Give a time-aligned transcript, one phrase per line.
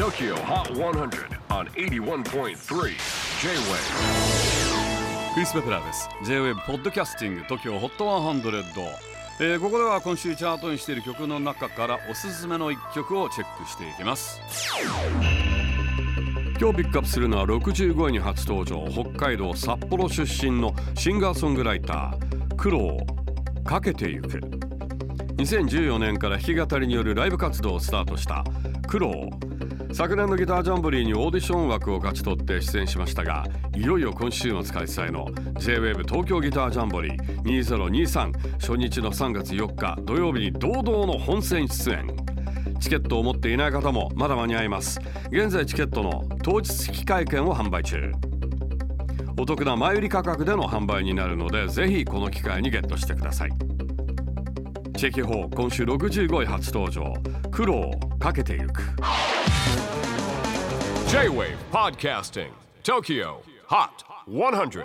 [0.00, 2.54] TOKYO HOT 100 on 81.3 J-WAVE
[5.34, 6.08] クリス・ベプラーです。
[6.24, 8.72] J-WAVE ポッドキャスティング TOKYO HOT 100、
[9.40, 14.40] えーここでは今週チャートにしている曲の中からおすすめの一曲をチェックしていきます。
[16.58, 22.96] 今日ピックアップするのは65位に初登場北海道札幌出身のシンガーソングライター苦労
[23.66, 24.40] かけてゆく。
[25.36, 28.44] 2014年から弾き語りによるライブ活動をスタートした
[28.88, 29.28] 苦労
[29.92, 33.44] 昨年のギタージャンボリーにオーディション枠を勝ち取って出演しましたが
[33.74, 35.26] いよいよ今週末開催の
[35.58, 42.08] J-WAVE 東京ギタージャンボリー2023初日の3月4日土曜日に堂々の本戦出演。
[42.80, 45.00] チケットを持っていない方もまだ間に合います。
[45.30, 48.12] 現在チケットの当日引換券を販売中。
[49.38, 53.69] お得な前売り価格での販売になるのでぜひこの機会にゲットしてください。
[55.00, 57.14] チェキホー今週65位初登場
[57.50, 58.82] 苦労かけてゆく
[61.08, 62.50] J-WAVE PODCASTING
[62.82, 63.88] TOKYO HOT
[64.28, 64.84] 100